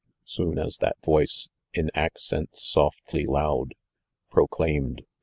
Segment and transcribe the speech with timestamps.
[0.25, 3.69] Soon as that voice in accents softly | onil
[4.31, 5.05] Proclaimed twa.